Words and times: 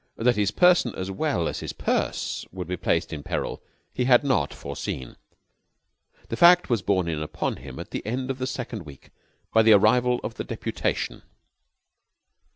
That 0.15 0.35
his 0.35 0.49
person 0.49 0.95
as 0.95 1.11
well 1.11 1.47
as 1.47 1.59
his 1.59 1.73
purse 1.73 2.43
would 2.51 2.67
be 2.67 2.75
placed 2.75 3.13
in 3.13 3.21
peril 3.21 3.61
he 3.93 4.05
had 4.05 4.23
not 4.23 4.51
foreseen. 4.51 5.15
The 6.29 6.35
fact 6.35 6.71
was 6.71 6.81
borne 6.81 7.07
in 7.07 7.21
upon 7.21 7.57
him 7.57 7.77
at 7.77 7.91
the 7.91 8.03
end 8.03 8.31
of 8.31 8.39
the 8.39 8.47
second 8.47 8.81
week 8.83 9.11
by 9.53 9.61
the 9.61 9.73
arrival 9.73 10.19
of 10.23 10.33
the 10.37 10.43
deputation. 10.43 11.21